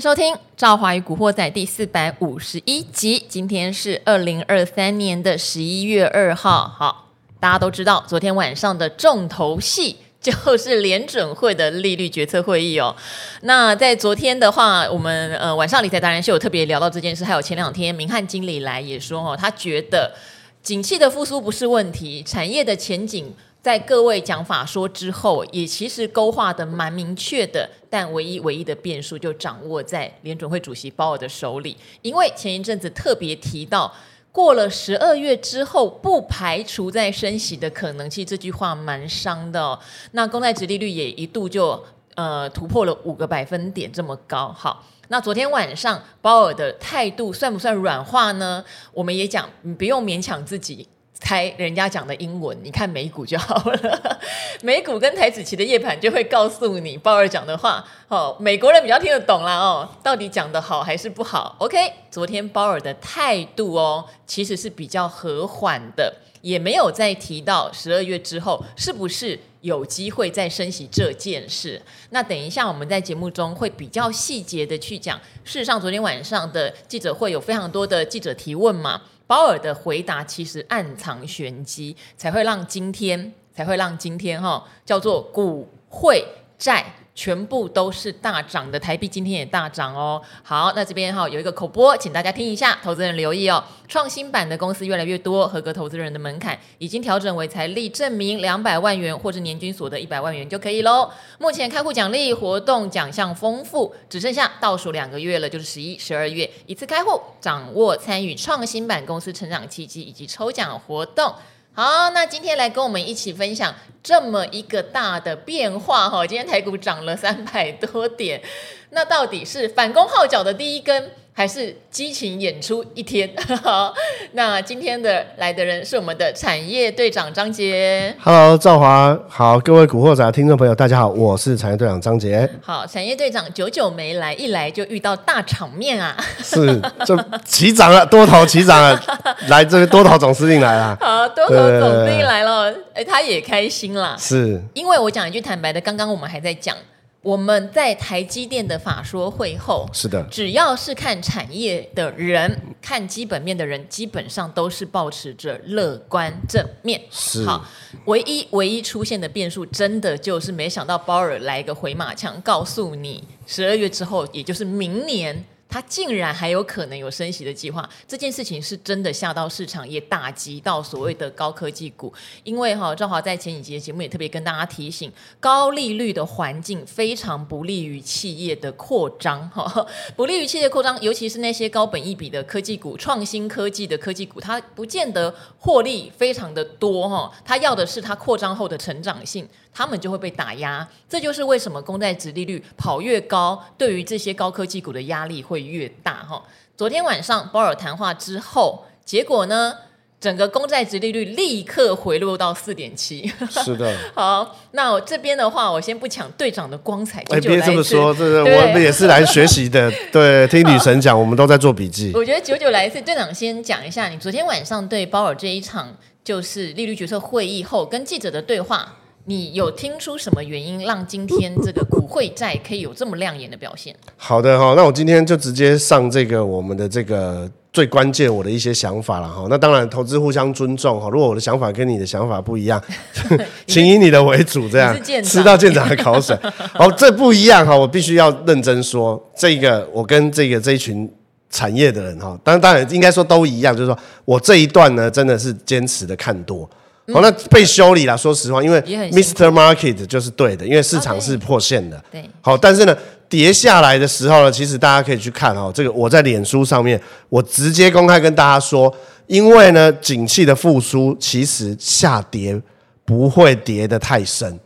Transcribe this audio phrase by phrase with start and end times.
[0.00, 3.22] 收听《赵华与古惑仔》第四百五十一集。
[3.28, 6.66] 今天是二零二三年的十一月二号。
[6.66, 12.96] 好，大家都知道，昨天晚上的重头戏就是联准会的利率决策会议哦。
[13.42, 20.14] 那在昨天的话，我们呃晚上理财达人秀特别聊到这件事，还有前两天明翰经理来也说哦，他觉得
[20.62, 23.34] 景气的复苏不是问题，产业的前景。
[23.62, 31.76] 在各位讲法说之后，也其实勾画的蛮明确的，但唯一唯一的变数就掌握在联准会主席鲍尔的手里。
[32.00, 33.92] 因为前一阵子特别提到，
[34.32, 38.10] 过了十二月之后，不排除再升息的可能。
[38.10, 39.78] 性这句话蛮伤的哦。
[40.12, 41.84] 那公债殖利率也一度就
[42.14, 44.50] 呃突破了五个百分点这么高。
[44.56, 48.64] 好，那昨天晚上鲍尔的态度算不算软化呢？
[48.94, 50.88] 我们也讲，你不用勉强自己。
[51.20, 54.20] 猜人家讲的英文，你看美股就好了。
[54.62, 57.84] 美股跟台子期的夜盘就会告诉你鲍尔讲的话。
[58.08, 59.56] 哦，美国人比较听得懂啦。
[59.56, 61.76] 哦，到底讲的好还是不好？OK，
[62.10, 71.80] 昨天鲍尔的态度哦，其实是比较和缓的，也没有再提到十二月之后是不是有机会再升息这件事。
[72.08, 75.16] 那等一下我们在节目中会比较细节的去讲。
[75.44, 79.02] 事实上，昨天晚上的记者会有非常多的记者提问嘛。
[79.30, 86.26] 鲍尔的回答其实暗藏玄机，才会让今天才会让今天哈、叫做股会
[86.58, 86.84] 债。
[87.14, 90.20] 全部都是大涨的，台币今天也大涨哦。
[90.42, 93.62] 好，那这边哈有一个口播，请大家听一下，投资人留意哦。
[93.88, 101.10] 创新版的公司越来越多，合格投资人的门槛已经调整为财力证明两百万元或者年均所得一百万元就可以喽。
[101.38, 111.34] 目前开户奖励活动奖项丰富，只剩下倒数两个月了，就是十一、十二月一次开户，掌握参与创新版公司成长契机以及抽奖活动。
[111.72, 116.26] 好，那今天来跟我们一起分享这么一个大的变化哈。
[116.26, 118.42] 今天台股涨了三百多点，
[118.90, 121.12] 那到底是反攻号角的第一根？
[121.32, 123.28] 还是激情演出一天。
[123.62, 123.94] 好，
[124.32, 128.14] 那今天的来的人是我们的产业队长张杰。
[128.20, 132.48] Hello，赵华，好，各位古惑仔听众朋友，大家好，我是产业队长张杰。
[132.60, 136.16] 好，产业队长久久没来，一来就遇到大场面啊。
[136.42, 139.02] 是，就起涨了，多头齐涨了，
[139.48, 140.98] 来这个多头总司令来了。
[141.00, 144.14] 好，多头总司令来了，哎，他也开心啦。
[144.18, 146.76] 是，因为我讲一句坦白的，刚刚我们还在讲。
[147.22, 152.50] 我们在台积电的法说会后，是的，只要是看产业的人，
[152.80, 156.98] 看基本面的人，基本上都是保持着乐观正面。
[157.10, 157.64] 是，好，
[158.06, 165.44] 唯一唯一出现的变数，真的就是没想到鲍尔来一个回马枪，告诉你十二月之后，也就是明年。
[165.70, 172.12] 他竟然还有可能有升息的计划，这件事情是真的吓到市场，也打击到所谓的高科技股。
[172.42, 179.86] 因为哈，赵华在前几集的节目也特别跟大家提醒，高利率的环境非常不利于企业的扩张，哈，
[180.16, 189.48] 不利于企业扩张，尤其是那些高本益比的科技股、创新科技的科技股，它不见得获利非常的多，哈，它要的是它扩张后的成长性。
[189.72, 196.42] 他们就会被打压，这就是为什么公债殖利率跑越高，对于这些高科技股的压力会越大哈。
[196.76, 199.74] 昨天晚上鲍尔谈话之后，结果呢，
[200.18, 203.30] 整个公债殖利率立刻回落到四点七。
[203.50, 203.94] 是的。
[204.14, 207.20] 好，那我这边的话，我先不抢队长的光彩。
[207.28, 209.92] 哎，别这么说，这个我们也是来学习的。
[210.10, 212.12] 对，听女神讲，我们都在做笔记。
[212.16, 215.94] 我觉得九九来一次，队长先讲一下，你昨天晚上对鲍尔这一场
[216.24, 218.96] 就是利率决策会议后跟记者的对话。
[219.30, 223.94] 你有听出什么原因让今天这个股汇债可以有这么亮眼的表现？
[224.16, 229.46] 好的哈，那我今天就直接上这个我们的这个最关键我的一些想法了哈。
[229.48, 232.82] 那当然投资互相尊重哈，如果我的想法跟你的想法不一样，
[233.68, 236.36] 请以你的为主，这样吃到舰长的口水。
[236.72, 241.08] 好，这不一样哈，我必须要认真说，这个我跟这个这一群
[241.50, 246.68] 产业的人哈，当然当然应该说都一样，就是说我这一段呢真的是坚持的看多。
[247.12, 248.16] 好，那被修理了。
[248.16, 249.48] 说实话，因为 Mr.
[249.48, 252.02] Market 就是对的，因为市场是破线的。
[252.10, 252.28] 对。
[252.40, 252.96] 好，但是呢，
[253.28, 258.94] 跌下来的时候呢，其实大家可以去看哦，这个我在脸书上面，我直接公开跟大家说，
[259.26, 262.60] 因为呢，景气的复苏其实下跌
[263.04, 264.58] 不会跌得太深。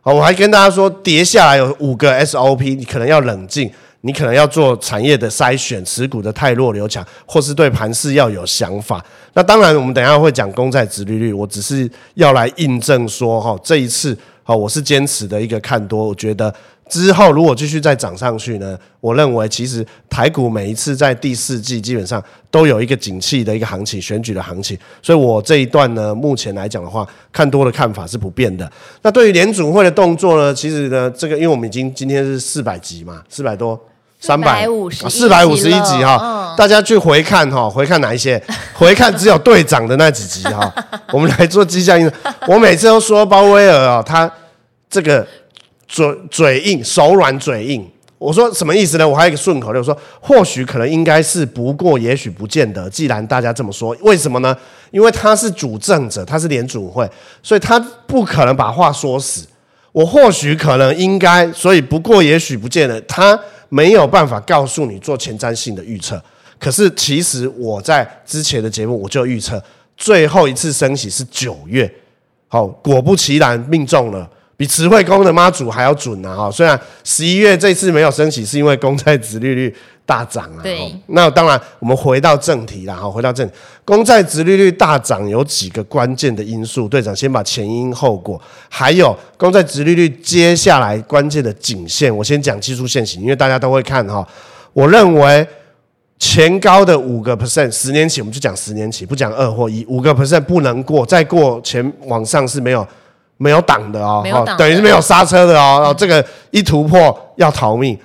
[0.00, 3.70] 好，我还跟大家说，跌下来有五个 SOP，你可能要冷静。
[4.02, 9.04] 你可能要做产业的筛选，持股的太弱留强，或是对盘势要有想法。
[9.32, 16.54] 那当然，我们等一下会讲公债殖利率，我只是要来印证说，哈，这一次，哈，我是坚持的一个看多，我觉得。
[16.88, 18.78] 之后如果继续再涨上去呢？
[19.00, 28.70] 我认为其实台股每一次在第四季基本上都有一个景气的一个行情，选举的行情，所以我这一段呢，目前来讲的话，看多的看法是不变的。
[29.00, 33.80] 那对于联准会的动作呢，其实呢，这个因为我们已经今天是四百集嘛，四百多，
[34.22, 38.40] 三百五十四百五十一集哈，嗯、大家去回看哈，回看哪一些？
[38.72, 40.72] 回看只有队长的那几集哈。
[41.12, 42.08] 我们来做迹象应，
[42.46, 44.30] 我每次都说鲍威尔啊，他
[44.88, 45.26] 这个
[45.88, 47.84] 嘴嘴硬，手软嘴硬。
[48.16, 49.08] 我说什么意思呢？
[49.08, 52.88] 我还有一个顺口溜，说或许可能应该是，不过也许不见得。
[52.88, 54.56] 既然大家这么说，为什么呢？
[54.92, 57.10] 因为他是主政者，他是联主会，
[57.42, 57.76] 所以他
[58.06, 59.44] 不可能把话说死。
[59.92, 63.00] 我或许可能应该，所以不过也许不见得。
[63.02, 66.22] 他没有办法告诉你做前瞻性的预测。
[66.58, 69.62] 可是其实我在之前的节目我就预测，
[69.96, 71.92] 最后一次升息是九月。
[72.48, 74.28] 好，果不其然命中了。
[74.54, 76.36] 比慈惠宫的妈祖还要准啊！
[76.36, 80.60] 哈，虽然十一月这次没有升息，是因为公债殖利率大涨啊。
[80.62, 83.10] 对，那当然，我们回到正题啦哈。
[83.10, 83.54] 回到正题，
[83.84, 86.88] 公债殖利率大涨有几个关键的因素。
[86.88, 94.26] 队长先把前因后果，还有公债殖利率接下来关键的颈线，我先讲技术线型，因为大家都会看哈。
[94.72, 95.46] 我认为
[96.18, 102.86] 前高的五个 percent，十年期我们就讲十年期，不讲二或一，五个 percent 不能过，再过前往上是没有。
[103.38, 104.22] 没有挡的哦，
[104.56, 105.86] 等于是没有刹车的哦。
[105.88, 107.98] 嗯、这个一突破要逃命。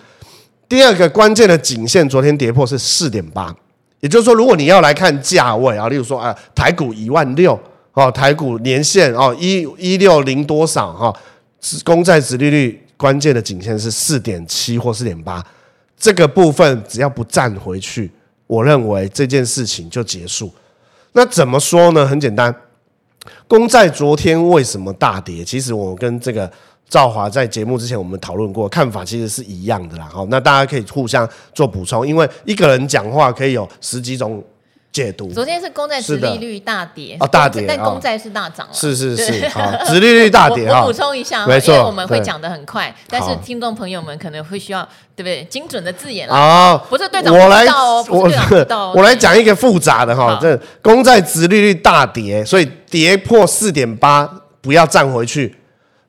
[0.69, 3.55] 第二个关键的颈线，昨天跌破是四点八，
[4.01, 7.57] 也就是说，如果你要来看价位啊，例如说啊，台股一万六
[7.93, 11.13] 哦，台股年线哦一一六零多少哈，
[11.83, 15.45] 公债殖利率关键的颈线是四点七或四点八，
[15.97, 18.11] 这个部分只要不站回去，
[18.45, 20.51] 我认为这件事情就结束。
[21.13, 22.05] 那怎么说呢？
[22.05, 22.53] 很简单。
[23.47, 25.43] 公债昨天为什么大跌？
[25.43, 26.49] 其实我跟这个
[26.89, 30.07] 赵华在节目之前我们讨论过，看法其实是一样的啦。
[30.11, 34.41] 好，那大家可以互相做补充，因为一个人讲话可以有十几种
[34.91, 35.29] 解读。
[35.31, 38.65] 昨天是公债殖利率大跌哦，大跌，但公债是大涨。
[38.71, 40.69] 是是是，好， 殖利率大跌。
[40.69, 44.81] 我补充一下，没错，因为我们会讲的很快，但是听众朋友们可能会需要
[45.13, 45.43] 对不对？
[45.49, 47.65] 精准的字眼啊，不是队长，我来，
[48.09, 52.65] 我 我来讲一个复杂的哈，这公债殖利率大跌，所以。
[52.89, 54.25] 跌破四点八，
[54.61, 55.53] 不要站回去，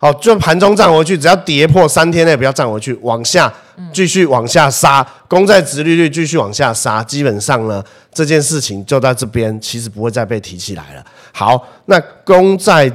[0.01, 3.53] 好，就盘中站回去，只要跌破三天内不要站回去，往下
[3.93, 11.05] 继续往下杀，公债殖利率继续往下杀，基本上呢，这件事情就在这边，其实不会再被提起来了。
[11.33, 12.89] 好，那公债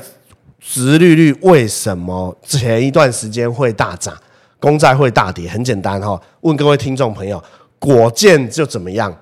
[0.61, 4.17] 殖利率为什么前一段时间会大涨，
[4.61, 5.49] 公债会大跌？
[5.49, 7.43] 很简单哈，问各位听众朋友，
[7.79, 9.13] 果见就怎么样？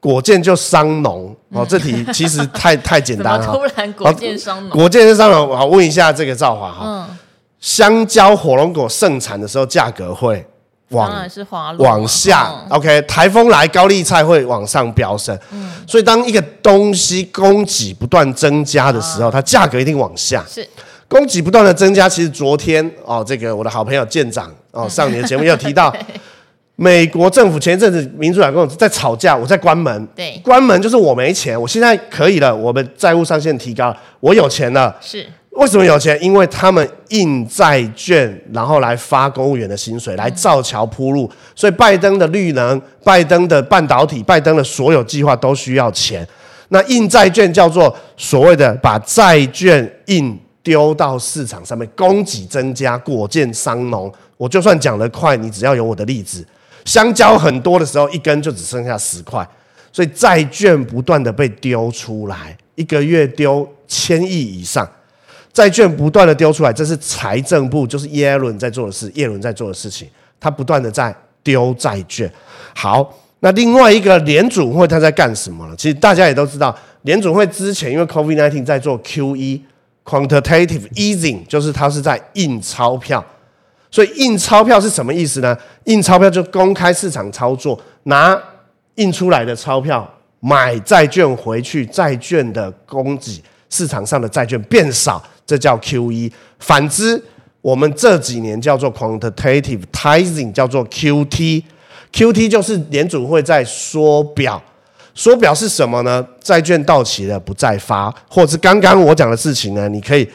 [0.00, 3.44] 果建就伤农哦，这题其实太太简单了。
[3.52, 4.70] 突然果建商农？
[4.70, 6.80] 果建是商农，好，问一下这个赵华哈。
[6.84, 7.18] 嗯。
[7.60, 10.42] 香蕉、火龙果盛产的时候，价格会
[10.88, 11.12] 往
[11.76, 12.50] 往下。
[12.70, 15.38] OK，台风来，高丽菜会往上飙升。
[15.52, 15.70] 嗯。
[15.86, 20.42] 所以当一个东西供给不断增加的时候，它价格一定往下。
[20.48, 20.66] 是。
[21.06, 25.94] 供给不断的增加，其实昨天哦，这个我的好朋友舰长哦，上你的节目也有提到。
[26.82, 30.08] 美国政府前一阵子民主党跟我在吵架，我在关门。
[30.16, 34.96] 对，关门就是我没钱，我现在可以了，我们债务上限提高了，我有钱了。
[34.98, 36.16] 是，为什么有钱？
[36.22, 41.30] 因为他们印债券，然后来发公务员的薪水，来造桥铺路。
[41.54, 46.26] 所以拜登的绿能、拜登的半导体、拜登的所有计划都需要钱。
[46.70, 54.10] 那印债券叫做所谓的把债券印丢到市场上面，供给增加，果建商农。
[54.38, 56.42] 我就算讲得快，你只要有我的例子。
[56.84, 59.46] 香蕉很多的时候，一根就只剩下十块，
[59.92, 64.88] 所以债券不断的被丢出来，一个月丢千亿以上，
[65.52, 70.08] 债券不断的丢出来，这是财政部就是耶伦在做的事，耶伦在做的事情，
[70.38, 72.30] 他不断的在丢债券。
[72.74, 75.74] 好，那另外一个联准会他在干什么呢？
[75.76, 83.24] 其实大家也都知道，联准会之前因为 COVID-19 在做 QE（Quantitative Easing），就是他是在印钞票。
[83.90, 85.56] 所以印钞票是什么意思呢？
[85.84, 88.40] 印钞票就公开市场操作，拿
[88.94, 96.30] 印出来的钞票买债券回去，债券的供给市场上的债券变少，这叫 QE。
[96.58, 97.20] 反之，
[97.60, 101.64] 我们这几年叫做 quantitative tightening，叫做 QT。
[102.12, 104.62] QT 就是联准会在缩表，
[105.14, 106.24] 缩表是什么呢？
[106.40, 109.88] 债券到期了不再发，或是刚刚我讲的事情呢？
[109.88, 110.28] 你可以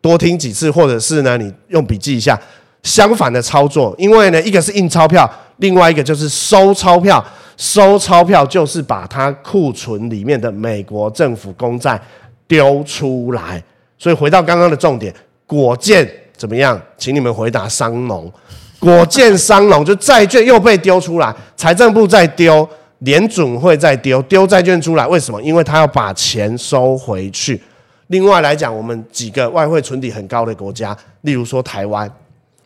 [0.00, 2.38] 多听几次，或者是呢，你用笔记一下。
[2.82, 7.24] 相反的操作，因为呢，一个是印钞票，另外一个就是收钞票。
[7.56, 12.00] 收钞票就是把它库存里面的美国政府公债
[12.48, 13.62] 丢出来。
[13.98, 15.14] 所以回到刚刚的重点，
[15.46, 16.80] 果建怎么样？
[16.96, 18.32] 请你们回答商农。
[18.80, 22.68] 果建商农就债券又被丢出来，财政部在丢，
[23.00, 25.06] 联准会在丢，丢债券出来。
[25.06, 25.40] 为什么？
[25.40, 27.62] 因为他要把钱收回去。
[28.08, 32.10] 另外来讲，我们几个外汇存底很高的国家，例如说台湾。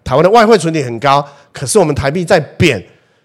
[0.07, 2.81] 台湾的外汇存底很高，可是我们台币在贬，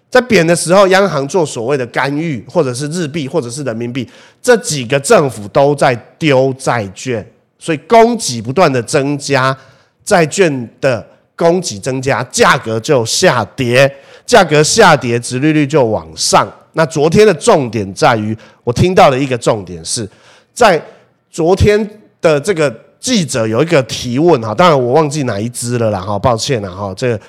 [0.10, 4.10] 在贬的时候，央行做所谓的干预，或者是日币，或者是人民币，
[4.42, 7.24] 这几个政府都在丢债券，
[7.60, 9.56] 所以供给不断的增加，
[10.04, 13.96] 债券的供给增加，价格就下跌，
[14.26, 16.52] 价格下跌，殖利率就往上。
[16.74, 20.10] 那昨天的重点在于，我听到的一个重点是
[20.52, 20.84] 在
[21.30, 21.88] 昨天
[22.20, 27.20] 的这个记者有一个提问哈，当然我忘记哪一支了啦哈，抱歉了哈，这个。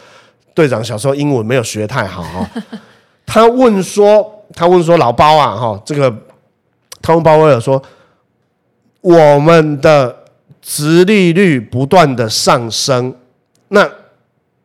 [0.55, 2.47] 队长小时候英文没有学太好哈，
[3.25, 6.14] 他问说，他问说，老包啊，哈，这个
[7.00, 7.83] 他问鲍威尔说，
[9.00, 10.14] 我们的
[10.61, 13.14] 殖利率不断的上升，
[13.69, 13.91] 那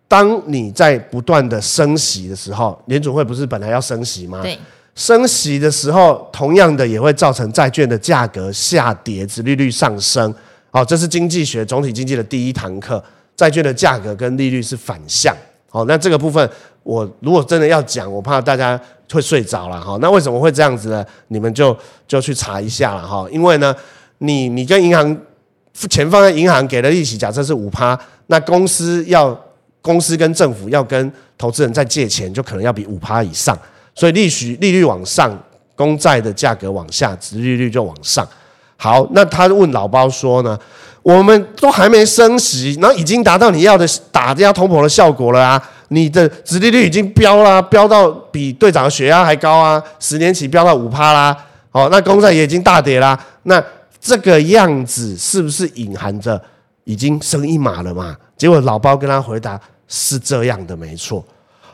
[0.09, 4.41] 当你在不断的升息的时候，联准会不是本来要升息吗？
[4.41, 4.59] 对，
[4.93, 10.35] 升息的时候，同样的也会造成债券的价格下跌，殖利率上升。
[10.77, 13.03] 好，这是经济学总体经济的第一堂课，
[13.35, 15.35] 债券的价格跟利率是反向。
[15.71, 16.47] 好，那这个部分
[16.83, 18.79] 我如果真的要讲，我怕大家
[19.11, 19.97] 会睡着了哈。
[19.99, 21.03] 那为什么会这样子呢？
[21.29, 21.75] 你们就
[22.07, 23.27] 就去查一下了哈。
[23.31, 23.75] 因为呢，
[24.19, 25.19] 你你跟银行
[25.89, 29.35] 钱放在银行给的利息，假设是五趴，那公司要
[29.81, 33.57] 公司跟政府要跟投资人再借钱，就可能要比五趴以上。
[33.95, 35.35] 所以利息利率往上，
[35.73, 38.27] 公债的价格往下，殖利率就往上。
[38.77, 40.57] 好，那他问老包说呢？
[41.03, 45.61] 我们都还没升息，然后已经达到你要的打压通膨的效果了啊！
[45.87, 49.81] 你的殖利率已经飙了，飙到比队长的血压还高啊！
[50.01, 51.37] 十年期飙到五趴啦！
[51.71, 53.17] 哦，那公债也已经大跌啦。
[53.43, 53.63] 那
[54.01, 56.41] 这个样子是不是隐含着
[56.83, 58.13] 已经升一码了嘛？
[58.35, 59.57] 结果老包跟他回答
[59.87, 61.23] 是这样的，没错。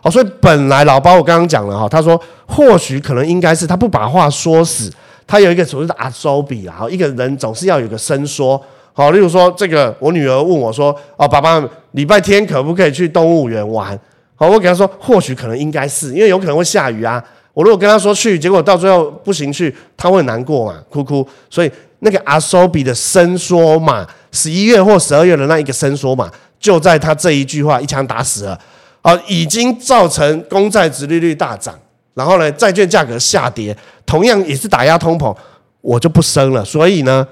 [0.04, 4.94] 哦，所以本来老包我刚刚讲了哈，他说或许可能应该是他不把话说死，
[5.26, 8.62] 他有一个所谓的阿周比啊，一个人总是要有个伸缩。
[8.94, 14.00] 好，例如说，这个我女儿问我说：“哦，爸爸，礼拜天可不可以去动物园玩？”
[14.36, 17.24] 好，我给她说，或许可能应该是因为有可能会下雨啊。
[17.54, 21.28] 我如果跟她说去，结果到最后不行去，她会难过嘛，哭哭。
[21.50, 28.60] 所以那个阿苏比的伸缩嘛，十一月或十二月的那一个伸缩嘛，就在他这一句话一枪打死了。
[29.02, 31.74] 啊，已经造成公债殖利率大涨，
[32.14, 35.36] 然后呢，债券价格下跌，同样也是打压通膨，
[35.82, 36.64] 我就不升了。
[36.66, 37.28] 所以呢。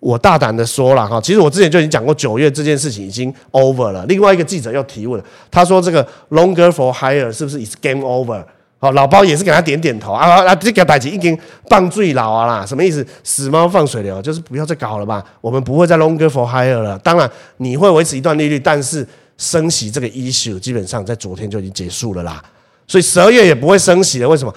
[0.00, 4.06] 我大胆的说了哈，其实我之前就已经讲过，九月这件事情已经 over 了。
[4.06, 5.20] 另外一个记者又提问，
[5.50, 8.40] 他说这个 longer for higher 是不是 is game over？
[8.78, 11.36] 好，老包也是给他点点头啊啊，这个代志已经
[11.68, 13.04] 放最老啊啦，什么意思？
[13.24, 15.20] 死猫放水流，就是不要再搞了吧。
[15.40, 16.96] 我们不会再 longer for higher 了。
[17.00, 19.04] 当然你会维持一段利率，但是
[19.36, 22.40] 升息这个 issue 基本上在昨天就已经结束了啦。
[22.88, 24.28] 所以十二月也不会升息了。
[24.28, 24.52] 为什么？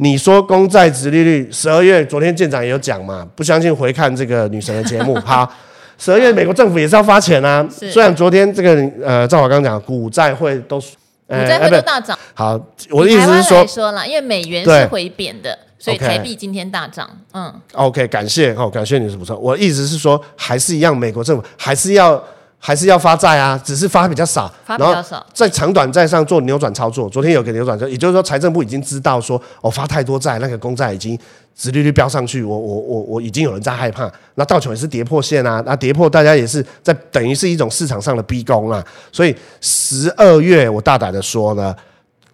[0.00, 3.26] 你说公债殖利率十二月，昨天舰长也有讲嘛？
[3.34, 5.18] 不相信回看这个女神的节目。
[5.26, 5.52] 好，
[5.98, 7.66] 十二月美国政府也是要发钱啊。
[7.68, 10.86] 虽然昨天这个呃赵华刚讲股债会都股
[11.26, 12.16] 债会都大涨。
[12.32, 17.10] 好，我的意思是说说了，因为美元是回贬的，所以台币今天大涨。
[17.32, 17.52] 嗯。
[17.72, 19.36] OK，感谢哦，感谢你的补充。
[19.40, 22.22] 我的意思是说，还是一样，美国政府还是要。
[22.60, 27.08] 还是要发债啊，只是发比较少，发比较少，在长短债上做扭转操作。
[27.08, 31.16] 昨天有个扭转，也就是说财政部已经知道说，我、哦、发太多债，那个公债已经
[31.54, 34.10] 殖利率飙上去，我我我我已经有人在害怕。
[34.34, 38.84] 那道琼也是跌破线啊，那跌破大家也是在等于是一种市场上的逼宫啊。
[39.12, 41.72] 所以十二月我大胆的说呢，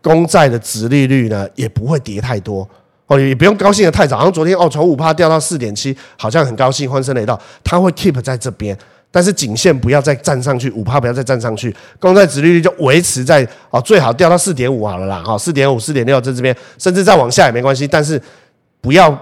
[0.03, 2.67] 公债的殖利率呢也不会跌太多
[3.09, 4.17] 哦，也不用高兴的太早。
[4.17, 8.77] 好像昨天哦从五趴掉到四点七，好像很高兴欢声雷动，它会 keep 在这边。
[9.15, 18.21] 但是颈线不要再站上去，五趴不要再站上去，公债值利率就维持在哦，最好掉到四点五好了啦，哈，四点五、四点六在这边，甚至再往下也没关系，但是
[18.81, 19.17] 不要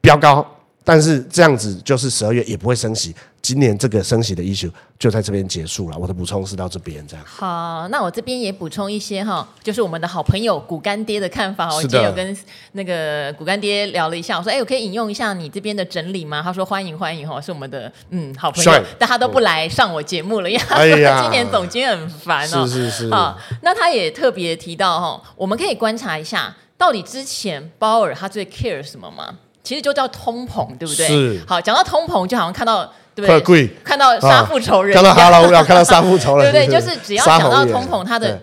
[0.00, 0.46] 飙高。
[0.82, 5.98] 但是这样子就是十二月也不会升息，今年这个升息的 issue 就在这边结束了。
[5.98, 7.26] 我的补充是到这边这样。
[7.26, 11.74] 好，那我这边也补充一些哈，就是我们的好朋友股干爹的看法。
[11.74, 12.36] 我今天有跟
[12.72, 16.40] 那个股干爹聊了一下，我说哎，我可以引用一下你这边的整理吗？
[16.40, 22.64] 他说欢迎欢迎哈，是我们的嗯好朋友，但他都不来上我节目了，因为他说今年总监很烦哦。
[22.64, 23.10] 是是是。
[23.10, 29.34] 好，那他也特别提到哈，我们可以观察一下，到底之前鲍尔他最 care 什么吗？
[29.64, 31.06] 其实就叫通膨，对不对？
[31.06, 31.42] 是。
[31.46, 33.68] 好，讲到通膨，就好像看到，对贵？
[33.84, 36.80] 看到杀父仇人，看到哈喽，要看到杀父仇人， 对不对？
[36.80, 38.40] 就是只要想到通膨，他的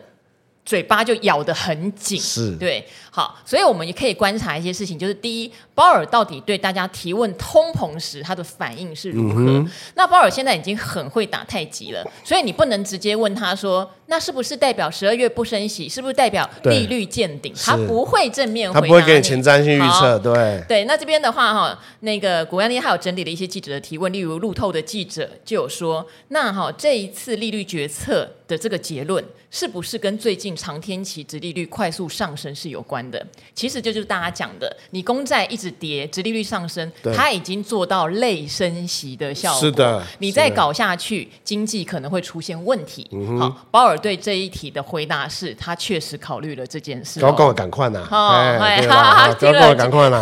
[0.65, 2.19] 嘴巴就咬得很紧。
[2.19, 2.51] 是。
[2.57, 2.87] 对。
[3.11, 9.41] 好，所以我们也可以观察一些事情，就是第一，鲍尔到底对大家提问通膨时他的反应是如何？
[9.41, 15.89] 嗯、那鲍尔现在已经很会打太极了，所以你不能直接问他说，那是不是代表十二月不升息？
[15.89, 17.53] 是不是代表利率见顶？
[17.55, 20.19] 他不会正面回答，他不会给你前瞻性预测。
[20.19, 29.23] 对对，那这边的话哈，那个古安妮还有整理了一些记者的提问，例如路透的记者就有说，那哈这一次利率决策的这个结论。
[29.51, 33.25] 是不是跟最近长天期殖利率快速上升是有关的？
[33.53, 39.59] 其实这就是大家讲的，你公债一直跌，殖利率上升，它已经做到类升息的效果。
[39.59, 43.09] 是的，你再搞下去，经济可能会出现问题。
[43.39, 47.19] 好，鲍尔对这一题的回答是，他确实考虑了这件事。
[47.19, 48.05] 高高赶快呐！
[48.09, 49.75] 好， 他听了，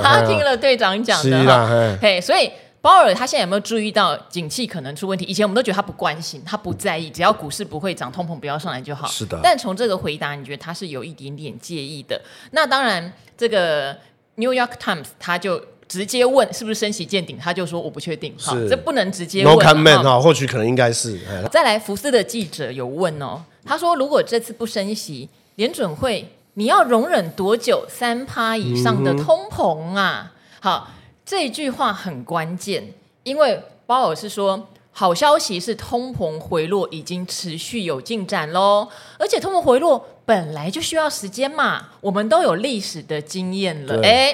[0.03, 1.97] 他听了队长讲的。
[2.01, 2.51] 嘿，所以。
[2.87, 5.25] 鲍尔他现在有没有注意到景气可能出问题？
[5.25, 9.05] 以前我们都觉得他不关心，他不在意，只要股市不会涨，通膨不要上来就好。
[9.09, 9.37] 是的。
[9.43, 12.21] 但从这个回答，你觉得他是有一点点介意的。
[12.51, 13.93] 那当然，这个
[14.35, 18.33] New York Times 他就直接问是不是升息见顶，他就说我不确定。
[18.39, 19.53] 哈，这不能直接问。
[19.53, 21.19] No comment 哈，或许可能应该是。
[21.51, 30.31] 再来，福斯的记者有问哦，他说如果这次不升息，联准会你要容忍多久三趴以上的通膨啊？
[30.31, 30.87] 嗯、好。
[31.27, 32.93] 这句话很关键，
[33.23, 38.87] 因为鲍尔是说，好消息是通膨回落已经持续有进展喽，
[39.19, 43.99] 而且通膨回落本来就需要时间嘛，我们都有历史的经验了。
[44.01, 44.33] 哎，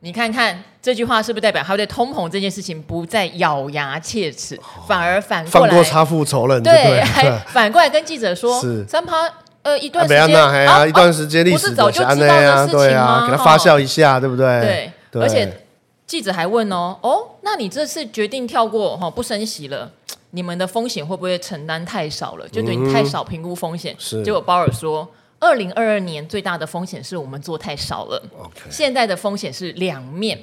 [0.00, 4.58] 你看看这句话是不是代表他对通膨这件事情不再咬牙切齿，
[4.88, 9.30] 反而反过来放过差付仇人，对，对还 反过来跟记者说，是三趴
[9.60, 13.02] 呃一段时间啊，啊，啊，一段时间历史早就知道的事情吗？
[13.02, 14.60] 啊、给他发酵一下，对不对？
[14.62, 15.62] 对，对而且。
[16.06, 19.90] 记者还问哦哦，那你这次决定跳过哈不升息了，
[20.30, 22.48] 你们的风险会不会承担太少了？
[22.48, 23.94] 就等于太少评估风险。
[23.98, 24.24] 是、嗯。
[24.24, 25.08] 结果鲍尔说，
[25.40, 28.22] 二零二二年最大的风险是我们做太少了。
[28.38, 28.70] Okay.
[28.70, 30.38] 现在的风险是两面，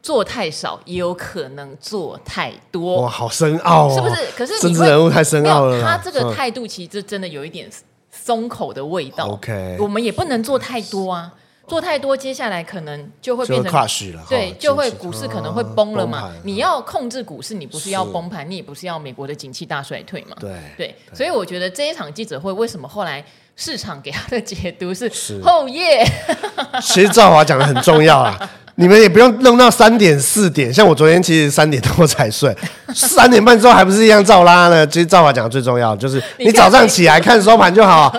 [0.00, 3.02] 做太少也有可能做太多。
[3.02, 4.26] 哇，好深奥哦，是不是？
[4.36, 5.82] 可是政治人物太深奥了。
[5.82, 7.68] 他这个态度其实真的有一点
[8.12, 9.26] 松口的味道。
[9.26, 11.34] OK，我们也不能做太多啊。
[11.68, 13.88] 做太多，接下来可能就会变成了，
[14.28, 16.30] 对，就会股市可能会崩了嘛。
[16.42, 20.36] 你要控制股市，你不是要崩盘，你也不是要美国的景气大衰退嘛。
[20.40, 23.22] 对对，所以我觉得这一场记者会，为什么后来
[23.54, 25.10] 市场给他的解读是
[25.42, 26.04] 后夜？
[26.80, 28.38] 其实赵华讲的很重要啊。
[28.80, 32.56] 你们也不用弄到三点四点，像我昨天其实三点多才睡，
[32.94, 34.86] 三点半之后还不是一样照拉呢？
[34.86, 38.14] 其实赵华讲的最重要就是你早上起来看收盘就好。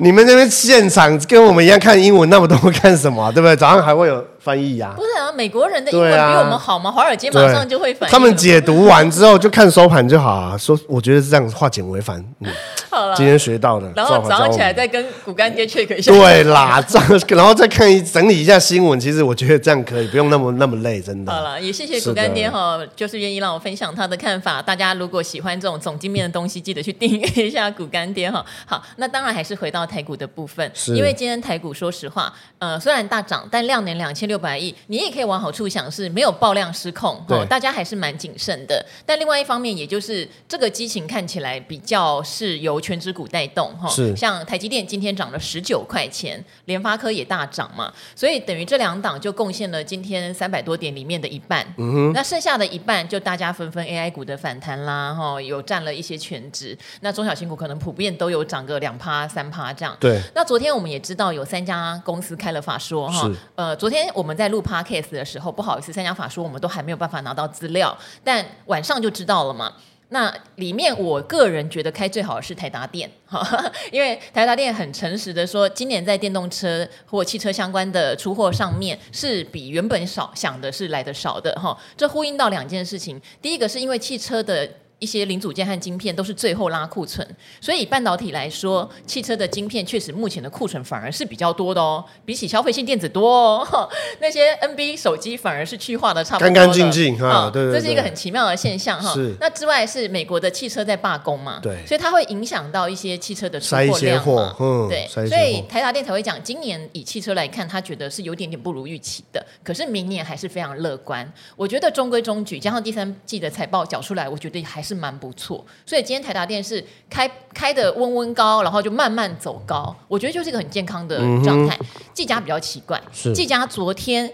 [0.00, 3.30] 你们那边现场跟我们一样看英文那么多，干什么？
[3.32, 3.54] 对不对？
[3.54, 4.92] 早上还会有翻译呀？
[4.96, 6.90] 不是啊，美国人的英文比我们好吗？
[6.90, 8.12] 华尔街马上就会翻译。
[8.12, 10.56] 他们解读完之后就看收盘就好啊。
[10.56, 12.24] 说，我觉得是这样，化简为繁。
[12.40, 12.50] 嗯，
[12.90, 13.92] 好了，今天学到的。
[13.94, 16.10] 然后早上起来再跟股干爹 check 一下。
[16.10, 18.98] 对啦，这样然后再看一整理一下新闻。
[18.98, 21.30] 其实我觉得这样可以，不用那么那么累，真的。
[21.30, 24.62] 好了，也谢谢股干爹哈，就是愿意让我分享他的看法。
[24.62, 28.44] 大家如果喜欢这种总经面的东西，记得去订阅一下股干爹哈。
[28.64, 30.70] 好，那当然还是回到台股的部分。
[30.72, 38.86] 是因为今天台股，说实话，呃，虽然大涨，但量能两千六百亿，你也可以往好处想，是没有爆量失控，对、哦，大家还是蛮谨慎的。
[39.04, 51.66] 但另外一方面，也就是这个激情看起来比较是由权值股带动，哈、像台积电今天涨了十九块钱，联发科也大涨嘛，所以等于这两档就贡献了今天三百多点里面的一半。
[51.76, 59.96] 嗯哼，那剩下的一半就大家纷纷 AI 股的反弹啦，哈、哦，有占了一些全值，那中小型股可能普遍都有涨个两趴三趴这样。
[59.98, 60.60] 对，那昨。
[60.60, 69.72] 天我们也知道有三家公司开了法说哈，呃，昨天我我们在录 podcast 的时候，不好意思，三家法说我们都还没有办法拿到资料，但晚上就知道了嘛。
[70.10, 73.42] 那里面我个人觉得开最好的是台达电哈，
[73.90, 81.74] 因为台达电很诚实的说，今年在电动车或汽车相关的出货上面是比原本少想的是来的少的哈。
[81.96, 84.68] 这呼应到两件事情，第一个是因为汽车的。
[85.00, 87.26] 一些零组件和晶片都是最后拉库存，
[87.60, 93.88] 所以以半导体来说，汽车的晶片确实目前的库存反而是比较多的哦，比起消费性电子多哦。
[94.20, 99.14] 那些 NB 手机反而是去化的差不多，干干净净哈，对对，这是一个很奇妙的现象哈。
[99.14, 99.34] 是。
[99.40, 101.58] 那之外是美国的汽车在罢工嘛？
[101.62, 101.78] 对。
[101.86, 104.54] 所以它会影响到一些汽车的出货量嘛？
[104.60, 105.08] 嗯，对。
[105.08, 111.26] 所以台达电才会讲，今年以汽车来看，他觉得是有点点不如预期的，可是明年还是非常乐观。
[111.56, 114.89] 我觉得中规中矩，加上第三季的财报缴出来，我觉得还是。
[114.90, 121.78] 是蛮不错，所以今天台达电是开开的温温高，然后就慢慢走高，我觉得就是一个很健康的状态。
[122.12, 124.30] 技嘉比较奇怪，技嘉昨天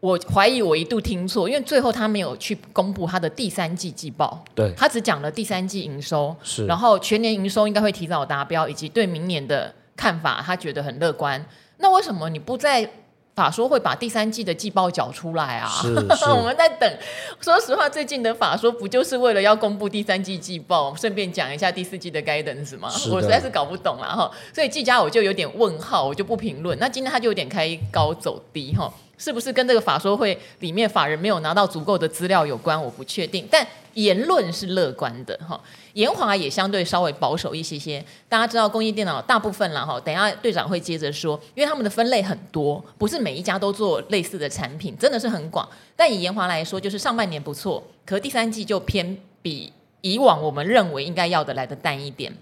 [0.00, 11.44] 我怀疑我一度听错，因为最后他没有去公布他的第三季季报，对，他只讲了第三季营收，是，然后全年营收应该会提早达标，以及对明年的看法，他觉得很乐观。
[11.78, 12.90] 那为什么你不在
[13.38, 16.92] 法说会把第三季的季报缴出来啊，是 是我们在等。
[17.40, 22.90] 说实话，最近的法说不就是为了要公布第三季季报，顺便讲一下第四季的 guidance 吗？
[23.12, 24.28] 我实在是搞不懂了哈。
[24.52, 26.76] 所以季家我就有点问号，我就不评论。
[26.80, 28.92] 那今天他就有点开高走低哈。
[29.20, 32.80] 是不是跟这个法说会里面法人没有拿到足够的资料有关？
[32.80, 33.66] 我不确定，但
[33.98, 35.60] 言论是乐观的哈。
[35.94, 38.04] 延华也相对稍微保守一些些。
[38.28, 45.68] 大家知道工业电脑大部分了哈，等下队长会接着说，因为他们的分类很多，不是每一家都做类似的产品，真的是很广。
[45.96, 52.32] 但以延华来说，就是上半年不错，可第三季就偏比以往我们认为应该要的来的淡一点。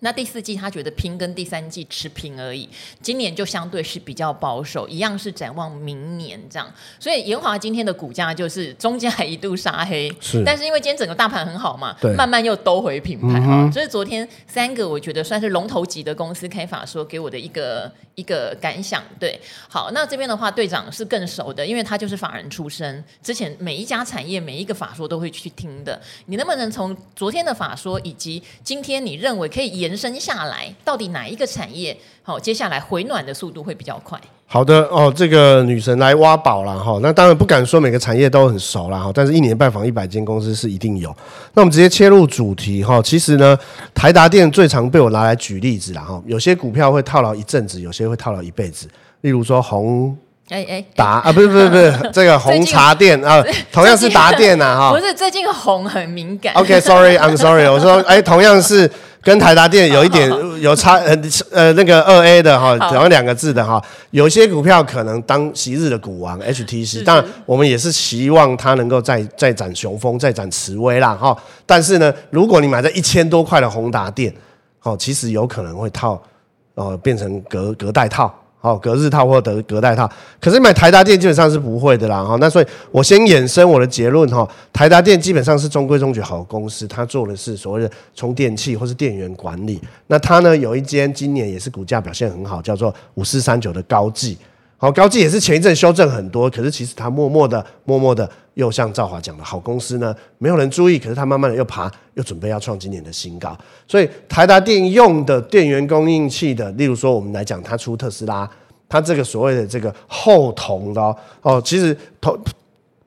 [0.00, 2.68] 那第四季他觉得拼跟第三季持平而已，
[3.00, 6.70] 今年就相对是比较保守，一样是展望明年这样。
[6.98, 13.70] 所以研华今天的股价就是中间还一度杀黑，是，但是因为今天整个大盘很好嘛，对，慢慢又兜回品牌哈。
[13.70, 19.02] 所以昨天三个我觉得算是龙头级的公司开法说给我的一个一个感想。
[19.18, 26.00] 对，好，那这边的话队长是更熟的，因为他就是法人出身，之前每一家产业每一个法说都会去听的。
[26.26, 32.38] 你能不能从昨天的法说以及今天你认为可以延延伸下来，到底哪一个产业好？
[32.38, 34.16] 接下来回暖的速度会比较快。
[34.46, 36.96] 好的哦，这个女神来挖宝了哈。
[37.02, 41.14] 那当然不敢说每个产业都很熟了哈，但是一年拜访一百间公司是一定有。
[41.54, 43.02] 那我们直接切入主题哈。
[43.02, 43.58] 其实呢，
[43.92, 46.22] 台达电最常被我拿来举例子了哈。
[46.24, 48.86] 有些股票会套牢一阵子，有些会套牢一辈子。
[49.22, 50.16] 例如说红。
[50.50, 54.90] 哎哎，达啊，不是不是不是，这个红茶店啊，同样是达电呐哈。
[54.90, 56.52] 不是，最近红很敏感。
[56.54, 57.68] OK，Sorry，I'm sorry。
[57.68, 58.90] 我说，哎，同样是
[59.22, 60.30] 跟台达电有一点
[60.60, 61.16] 有差，呃
[61.50, 63.82] 呃，那个二 A 的哈，同样两个字的哈。
[64.10, 71.36] 有些股票可能当昔日的股王 HTC，当然我们也是希望它能够再再展雄风，再展慈威啦哈。
[71.66, 74.34] 但是呢，如果你买在一千多块的宏达电，
[74.82, 76.22] 哦，其实有可能会套，
[76.74, 78.34] 哦，变成隔隔代套。
[78.62, 80.06] 好，隔日套或者隔代套，
[80.38, 82.22] 可是买台达电基本上是不会的啦。
[82.22, 89.80] 哈，那所以我先衍生我的结论哈，台达电基本上是中规中矩好公司，它做的是所谓的充电器或是电源管理。
[90.08, 94.36] 那它呢有一间今年也是股价表现很好，叫做五四三九的高技。
[94.76, 98.28] 好，高技也是前一阵修正很多，可是其实它默默的、默默的，
[98.60, 103.56] 又像赵华讲的，好公司呢，没有人注意，可是它慢慢的又爬，又准备要创今年的新高。
[103.88, 108.48] 所以台达电用的电源供应器的，例如说我们来讲，它出特斯拉，
[108.86, 111.00] 它这个所谓的这个后铜的
[111.40, 112.38] 哦，其实铜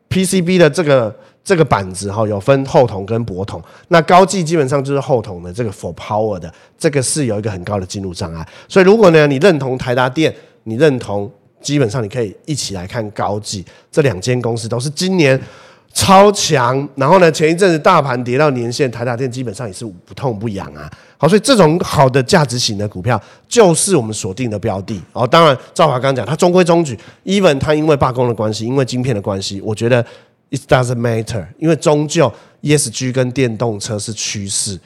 [0.10, 3.62] PCB 的这个这个板子哈、有分后铜跟薄铜。
[3.90, 8.44] 那高技基本上就是后铜的这个 for power 的，这个是有一个很高的进入障碍。
[8.68, 11.32] 所以如果呢，你认同台达电，你认同。
[11.64, 15.40] 基本上你可以一起来看高技，这两间公司都是今年
[15.94, 16.88] 超强。
[16.96, 20.92] 然后呢，前一阵子大盘跌到年线，台达电基本上也是不痛不痒啊。
[21.18, 25.02] 好，所以这种好的价值型的股票就是我们锁定的标的。
[25.14, 30.06] 哦，当然赵华刚讲，它中规中矩，even 它因为罢工的关系，因为晶片的关系，我觉得
[30.52, 34.78] it doesn't matter，因为终究 ESG 跟电动车是趋势。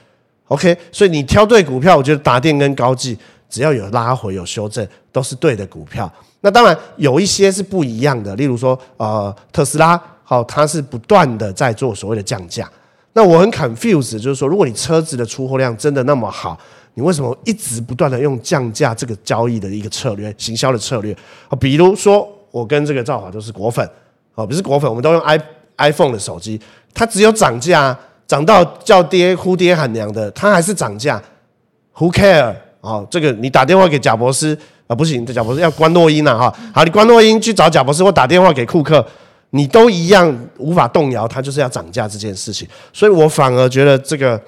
[0.49, 3.17] OK，所以你挑对股票，我觉得打电跟高技
[3.49, 6.11] 只要有拉回有修正，都是对的股票。
[6.41, 12.69] 那当然有一些是不一样的，例如说，呃，特斯拉，好，它是不断的在做所谓的降价。
[13.13, 16.55] 那我很 confused，就是说，如果你车子的出货量真的那么好，
[16.93, 21.11] 你为什么一直不断的用降价这个交易的一个策略、行销的策略？
[21.49, 23.89] 啊，比如说我跟这个赵华都是果粉，
[24.35, 25.39] 哦，不是果粉，我们都用 i
[25.77, 26.61] iPhone 的手机，
[26.93, 27.97] 它只有涨价，
[28.27, 31.19] 涨到叫爹哭爹喊娘的，它还是涨价
[31.95, 32.53] ，Who care？
[32.81, 34.55] 哦，这个你打电话给贾博士。
[34.87, 36.53] 啊，不行，这贾博士要关诺音了哈。
[36.73, 39.05] 好，你关诺音去找贾博士，或打电话给库克，
[39.51, 42.67] 你都一样无法动摇，他就是要涨价这件事情。
[42.91, 44.41] 所以我反而觉得这个。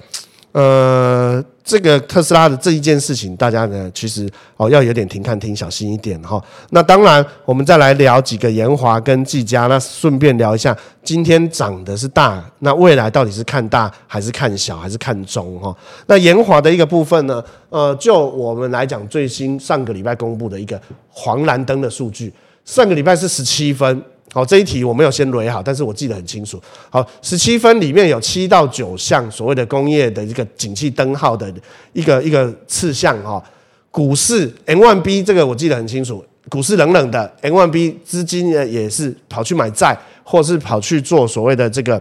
[0.52, 6.42] 呃，这个特斯拉的这一件事情，大家呢其实哦要有点停看听，小心一点哈。
[6.70, 15.72] 那当然，我们再来聊几个延华跟技嘉，那顺便聊一下今天涨的是大，那未来到底是看大还是看小还是看中哈？
[16.06, 22.32] 那延华的一个部分呢，呃，就我们来讲，最新上个礼拜公布的一个黄蓝灯的数据，
[22.64, 24.02] 上个礼拜是十七分。
[24.32, 26.62] 好，这一题我没有先捋好，但是我记得很清楚。
[26.88, 31.52] 好，十七分里面有七到九项所谓的工业的一个景气灯号的
[31.92, 33.42] 一个一个次项哈。
[33.90, 42.00] 股市 M1B 这个我记得很清楚，股市冷冷的 M1B 资金呢也是跑去买债，或是跑去做所谓的这个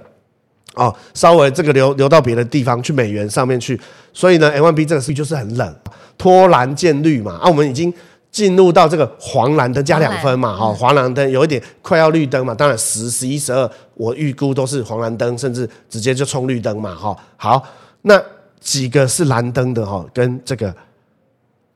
[0.75, 3.79] 哦，稍微这个流流到别的地方去美元上面去，
[4.13, 5.75] 所以呢 M1B 这个是就是很冷，
[6.15, 7.39] 脱蓝见绿嘛。
[7.41, 7.91] 啊，我们已经。
[8.31, 17.15] 进入到这个黄蓝灯加两分嘛，哈，黄蓝灯有一点快要绿灯嘛，当然十、十一、十二，我预估都是黄蓝灯，甚至直接就冲绿灯嘛，哈。
[17.37, 17.63] 好，
[18.03, 18.21] 那
[18.59, 20.73] 几个是蓝灯的哈，跟这个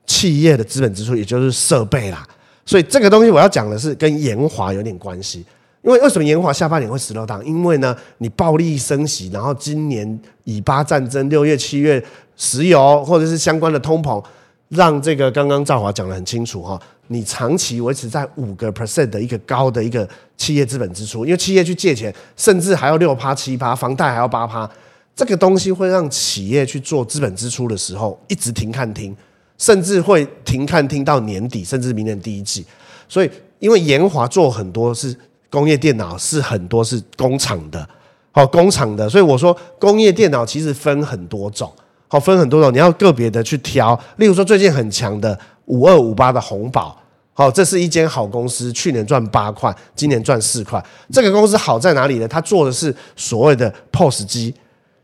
[0.06, 2.26] 企业的资本支出，也就是设备啦，
[2.64, 5.44] 所以这个东西我要讲的是跟延华有点关系。
[5.82, 7.42] 因为为什么延华下半年会 slow down？
[7.42, 12.02] 因为呢，你暴力升息，然后今年以巴战争、六月、七月
[12.38, 14.24] 石油或者是相关的通膨，
[14.68, 24.68] 让这个刚刚赵华讲得很清楚哈，你长期维持在五个 percent 的一个高的一个企业资本支出，因为企业去借钱，甚至还要六趴七趴，房贷还要八趴，
[25.14, 29.16] 这个东西会让企业去做资本支出的时候一直停看听，
[29.58, 32.64] 甚至会停看听到年底，甚至明年第一季。
[33.08, 35.16] 所以，因为研华做很多是。
[35.50, 37.88] 工业电脑是很多是工厂的，
[38.32, 41.72] 好工厂的，所以我说工业电脑其实分很多种，
[42.14, 43.98] 好分很多种，你要个别的去挑。
[44.18, 46.96] 例如说最近很强的五二五八的红宝，
[47.32, 50.80] 好，这是一间好公司，去年赚八块，今年赚四块。
[51.10, 52.28] 这个公司好在哪里呢？
[52.28, 54.54] 它做的是所谓的 POS 机，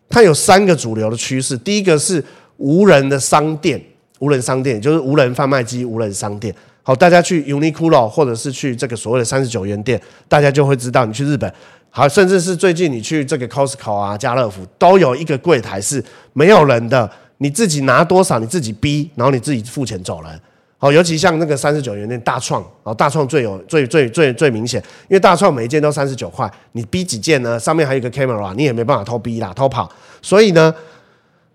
[0.09, 2.25] 它有三个主流的趋势，第一个是
[2.59, 3.85] 无人的商店，
[4.21, 6.55] 无人商店就是无人贩卖机、无人商店。
[6.85, 11.05] 好，大家去 Uniqlo 或者是去这个所谓的三十九元店，大家就会知道。
[11.05, 11.53] 你去日本，
[11.91, 20.41] 好，甚至是最近你去这个 Costco 啊、家乐福，都有一个柜台是没有人的，你自己拿多少你自己逼，然后你自己付钱走人。
[20.79, 27.59] 好，尤其像那个三十九元店大创，哦，大创最有最最最最明显，因为大创每一件都三十九块，你逼几件呢？
[27.59, 29.91] 上面还有一个 camera，你也没办法偷逼啦、偷跑。
[30.23, 30.73] 所以呢，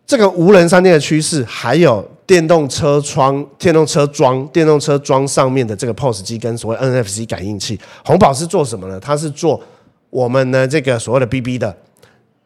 [0.06, 2.06] 这个无人商店的趋势还有。
[2.28, 9.00] 电动车窗、电动车桩、电动车桩上面的这个 POS 机跟所谓 NFC 感应器，红宝是做什么呢？
[9.00, 9.62] 它是做
[10.16, 11.76] 我们呢这个所谓的 BB 的。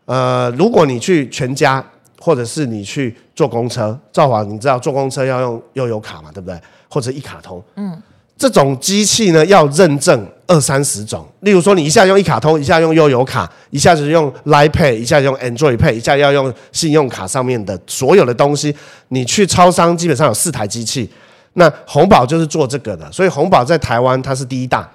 [0.05, 1.86] 呃，如果你去全家，
[2.19, 6.60] 或者是你去坐公车，赵华，你知道坐公车要用悠游卡嘛，对不对？
[6.89, 8.01] 或者一卡通，嗯。
[8.36, 11.27] 这种机器呢，要认证二三十种。
[11.41, 18.73] 例如说，你一下用一卡通，一下用悠游卡，一下子用 Line Pay，一下用 Android Pay，一下要用信用卡上面的所有的东西。
[19.10, 21.08] 你去超商，基本上有四台机器。
[21.53, 24.89] 那红宝就是做这个的，所以红宝在台湾它是第一大，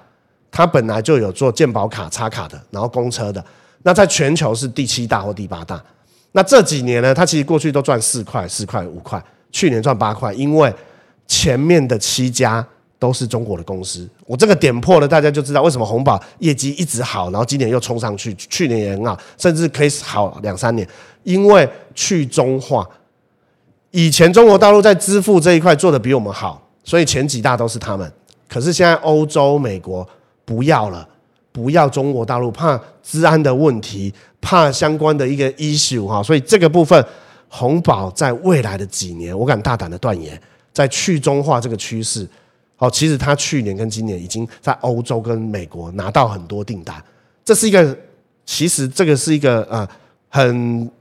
[0.55, 3.43] 它本来就有做健保卡插卡的，然后公车的。
[3.83, 5.83] 那在全球是第七大或第八大。
[6.31, 10.73] 那这几年呢，它其实过去都赚四块、四块、五块，去年赚八块，因为
[11.27, 12.65] 前面的七家。
[12.97, 20.87] 都是中国的公司，我这个点破了，大家就知道为什么红宝业绩一直好，然后今年又冲上去，去年也很好，甚至可以好两三年，
[21.23, 22.87] 因为去中化。
[23.91, 28.09] 以前中国大陆在支付这一块做的比我们好，所以前几大都是他们。
[28.47, 30.07] 可是现在欧洲、美国
[30.45, 31.05] 不要了，
[31.51, 37.03] 不要中国大陆，怕治安的问题，怕相关的一个 issue 哈，所以这个部分
[37.49, 40.39] 红宝在未来的几年，我敢大胆的断言，
[40.71, 42.27] 在去中化这个趋势。
[42.77, 47.01] 好，其实他去年跟今年已经在欧洲跟美国拿到很多订单，
[47.45, 47.97] 这是一个，
[48.45, 49.87] 其实这个是一个呃
[50.27, 50.91] 很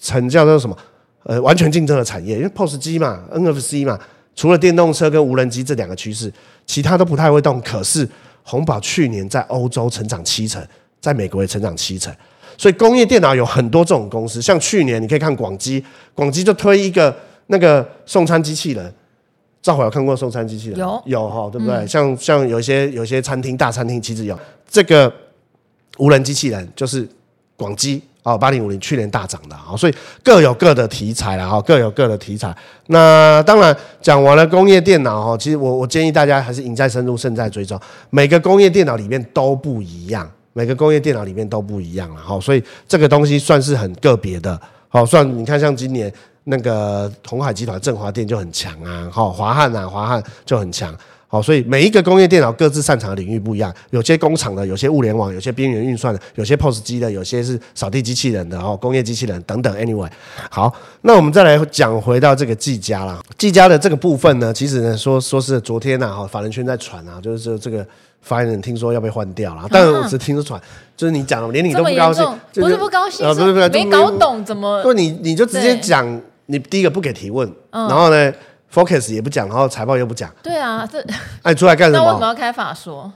[0.00, 0.74] 很叫做什么
[1.24, 4.00] 呃完全竞争的产业，因为 POS 机嘛，NFC 嘛，
[4.34, 6.32] 除了电动车跟无人机这两个趋势，
[6.64, 7.60] 其他都不太会动。
[7.60, 8.08] 可是
[8.42, 10.64] 鸿宝去年在欧洲成长七成，
[11.00, 12.14] 在美国也成长七成，
[12.58, 18.92] 所以工业电脑有很多这种公司，像去年你可以看广基，广基就推一个那个送餐机器人。
[19.62, 20.78] 赵华有看过送餐机器人？
[20.80, 21.76] 有有哈，对不对？
[21.76, 24.36] 嗯、像像有一些有一些餐厅大餐厅其实有
[24.68, 25.12] 这个
[25.98, 27.08] 无人机器人，就是
[27.56, 32.54] 广基哦，八零五零去年大涨的啊，所以各有各的题材了哈，各有各的题材。
[32.86, 37.78] 那当然讲完了工业电脑哈，其实我我建议大家还是赢在深入，胜在追踪。
[38.10, 44.60] 每个工业电脑里面都不一样，每个工业电脑里面都不一样了哈，所以这个东西算是很个别的。
[44.88, 46.12] 好，算你看像今年。
[46.44, 50.92] 那个鸿海集团振华电就很强啊，好华汉啊，华汉就很强，
[51.32, 59.74] 好，所以每一个工业电脑各自擅长的领域不一样，有些工厂的，有些物联网，有些边缘运算的，有些 POS 机的，有些是扫地机器人的哦，工业机器人等等。
[59.74, 60.10] Anyway，
[60.50, 67.86] 好，那我们再来讲回到这个技嘉啦，技嘉的这个部分呢，其实呢说说是昨天呐，哈，法人圈在传啊，就是这这个
[68.20, 70.60] 发言人听说要被换掉了， 但是我只听说传，
[70.94, 76.20] 就是你讲，连你都不高兴，不是不高兴，是不是，没搞懂怎么，不，你你就直接讲。
[76.46, 78.32] 你第一个不给提问，嗯、然后呢
[78.72, 80.30] ，Focus 也不讲，然后财报又不讲。
[80.42, 81.04] 对啊，这
[81.42, 82.04] 哎出来干什么？
[82.04, 83.12] 那为什么要开法说？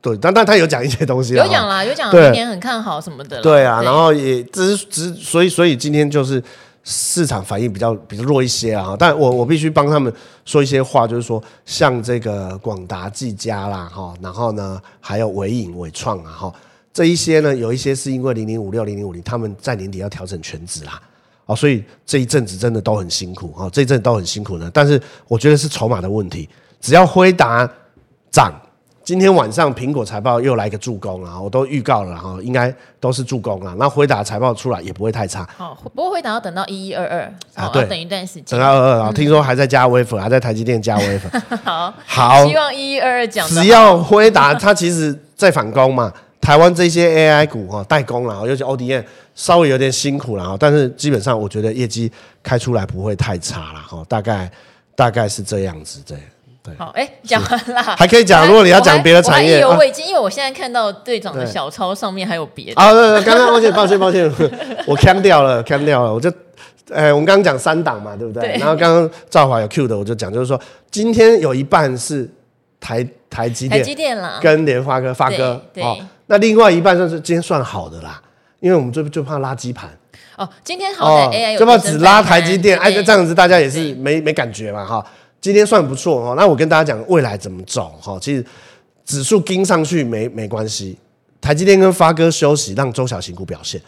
[0.00, 3.40] 对，但但他有讲一些东西有讲啦，有讲明年很看好什么的。
[3.40, 6.42] 对啊，然后也只只所以所以今天就是
[6.82, 8.96] 市场反应比较比较弱一些啊。
[8.98, 10.12] 但我我必须帮他们
[10.44, 16.52] 说一些话，就是说像这个广达、技嘉啦，哈，然后呢还有伟影、伟创啊，哈，
[16.92, 21.00] 这一些呢有一些是因为零零五六、零零五零他们在年底要调整权值啦。
[21.52, 24.70] 哦，所以这一阵子真的都很辛苦啊，这一阵子都很辛苦呢。
[24.72, 26.48] 但是我觉得是筹码的问题，
[26.80, 27.68] 只要辉达
[28.30, 28.52] 涨，
[29.04, 33.74] 今天晚上苹果财报又来个助攻啊，我都预告了哈，应该都是助攻啊。
[33.78, 35.48] 那辉达财报出来也不会太差。
[35.56, 38.44] 好，不过辉达要等到一一二二啊，对，等一段时间。
[38.46, 41.42] 等到二二啊，听说还在加微粉，还在台积电加微粉。
[41.64, 43.46] 好，好，希望一一二二讲。
[43.48, 52.10] 只要辉达它其实在反攻嘛，台湾这些 AI 股哈代工了，尤其 ODM 稍微有点辛苦了，但是基本上我觉得业绩
[52.42, 54.50] 开出来不会太差了哈，大概
[54.96, 56.24] 大概是这样子这样。
[56.64, 58.46] 对好，哎、欸，讲完了， 还可以讲。
[58.46, 62.80] 如果你要讲别的产业，意犹未尽，因为我现在看到队长的小抄上面还有别的。
[62.80, 64.32] 啊，对对，刚刚抱歉，抱歉，抱歉，
[64.86, 66.14] 我呛掉了，呛掉了。
[66.14, 66.30] 我就，
[66.92, 68.42] 哎、欸，我们刚刚讲三档嘛，对不对？
[68.42, 72.30] 对然后刚刚赵华有 Q 的，我就讲，就是说今天有一半是
[72.78, 75.82] 台台积电，台积电啦，跟联发科，发哥，对，
[76.32, 78.18] 那另外一半算是今天算好的啦，
[78.58, 79.90] 因为我们最最怕垃圾盘。
[80.38, 85.04] 哦，今天好在 AI 有，就怕只拉台积电，哎，这样子大家也是没没感觉嘛，哈。
[85.42, 88.18] 今天算不错哦，那我跟大家讲未来怎么走哈。
[88.18, 88.42] 其实
[89.04, 90.96] 指数跟上去没没关系，
[91.38, 93.78] 台积电跟发哥休息，让中小型股表现。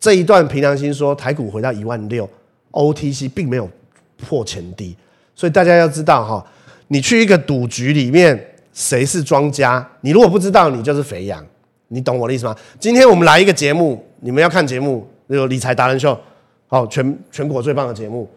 [0.00, 2.28] 这一段凭良心说，台股回到一万六
[2.72, 3.70] ，OTC 并没有
[4.26, 4.96] 破前低，
[5.36, 6.44] 所以大家要知道哈，
[6.88, 9.88] 你去一个赌局里面，谁是庄家？
[10.00, 11.44] 你如果不知道，你就是肥羊，
[11.88, 12.56] 你懂我的意思吗？
[12.80, 16.18] 今天我们来一个节目，你们要看节目，那个理财达人秀，
[16.66, 18.28] 好，全全国最棒的节目。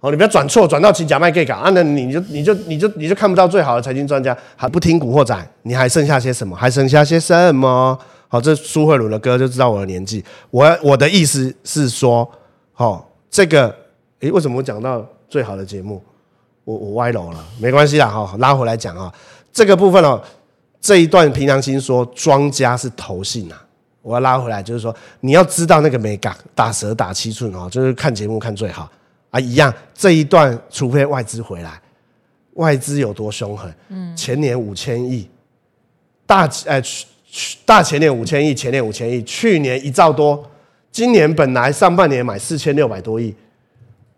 [0.00, 1.70] 好，你不要转错，转到请假卖 gay 港啊！
[1.74, 6.54] 那你就你就你就你就看不到最好的财经专家，还不听古惑仔，你还剩下些什么？
[6.54, 7.98] 还剩下些什么？
[8.28, 10.24] 好，这苏慧伦的歌就知道我的年纪。
[10.50, 12.30] 我我的意思是说，
[12.72, 13.74] 好，这个
[14.20, 16.00] 诶，为什么我讲到最好的节目？
[16.64, 19.12] 我我歪楼了，没关系啦，哈，拉回来讲啊，
[19.52, 20.22] 这个部分哦，
[20.80, 23.66] 这一段凭良心说，庄家是投信啊，
[24.02, 28.90] 我要拉回来，就是说你要知道那个美感，打蛇打七寸哦，就是看节目看最好。
[29.30, 31.78] 啊，一样，这一段除非外资回来，
[32.54, 33.70] 外资有多凶狠？
[33.90, 35.28] 嗯，前年五千亿，
[36.24, 40.42] 大呃去大前年五千亿，前年五千亿，去年一兆多，
[40.90, 43.34] 今年本来上半年买四千六百多亿，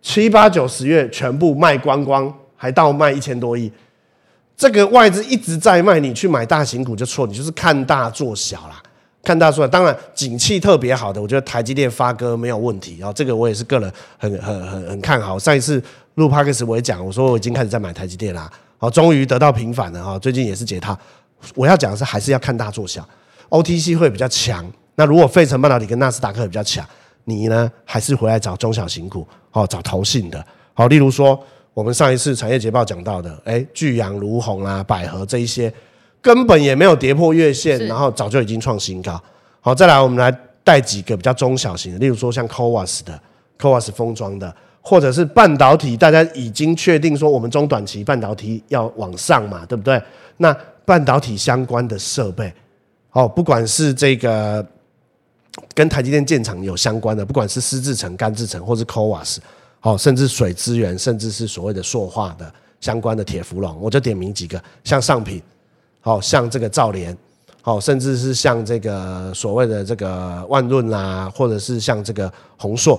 [0.01, 3.73] 七八九十月全部卖光光，还倒卖一千多亿，
[4.61, 8.83] 这个外资一直在卖，你去买大型股就错，你就是看大做小啦。
[9.25, 15.39] 看大出来，当然景气特别好的，我觉得台积电发哥没有问题，然后这个我也是个人很很很很看好。
[15.39, 15.83] 上一次
[16.17, 20.95] 录 Podcast 我也讲，我说我已经开始在买台积电啦，好，终于得到平反了哈，最近也是解套。
[21.55, 23.03] 我要讲的是还是要看大做小
[23.49, 24.71] ，OTC 会比较强。
[24.97, 26.87] 那如果费城半导体跟纳斯达克比较强，
[27.25, 30.45] 你呢还是回来找中小型股，好，找投信的，
[30.75, 31.43] 好，例如说
[31.75, 35.73] 我们上一次产业捷报讲到的，哎，巨阳、如虹啊、百合这一些。
[36.23, 39.19] 根本也没有跌破月线，然后早就已经创新高。
[39.63, 40.31] 好，再来我们来
[40.63, 43.19] 带几个比较中小型的，例如说像 CoWoS 的、
[43.59, 49.99] CoWoS 封装的，或者是半导体，大家已经确定说我们中短期半导体要往上嘛，对不对？
[50.37, 50.55] 那
[50.85, 52.53] 半导体相关的设备，
[53.13, 54.63] 哦，不管是这个
[55.73, 58.85] 跟台积电建厂有相关的，不管是湿制程、干制程，或是
[59.83, 65.43] CoWoS，哦，甚至水资源，甚至是所谓的塑化的相关的铁氟龙，我就点名几个，像上品。
[66.03, 67.15] 好像这个兆联，
[67.61, 72.99] 好，甚至是像这个所谓的这个万润啊，或者是像这个宏硕，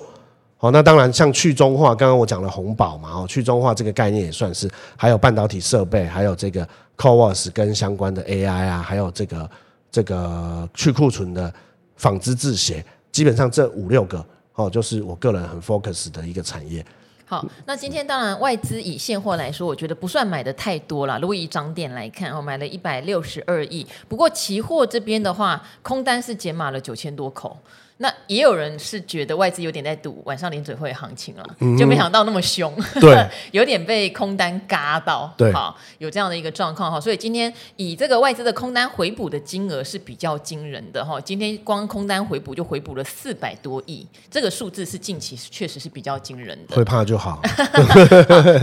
[0.57, 6.63] 好，那当然像去中化，刚刚我讲了宏宝嘛，哦，去中化这个概念也算是，还有半导体设备，还有这个
[6.95, 9.49] CoWoS 跟相关的 AI 啊，还有这个
[9.91, 11.51] 这个去库存的
[11.95, 14.23] 纺织制鞋，基本上这五六个，
[14.55, 16.85] 哦，就是我个人很 focus 的一个产业。
[17.25, 21.17] 好，那今天当然外资以现货来说，我觉得不算买的太多了。
[21.19, 23.87] 如果以涨点来看，我买了一百六十二亿。
[24.09, 27.57] 不过期货这边的话，空单是减码了九千多口。
[28.01, 47.95] 那也有人是觉得外资有点在赌晚上联准会行情了，嗯、就没想到那么凶，对， 有点被空单嘎到，对，好，有这样的一个状况哈，所以今天以这个外资的空单回补的金额是比较惊人的哈，今天光空单回补就回补了四百多亿，这个数字是近期确实是比较惊人的，会怕就好， 好。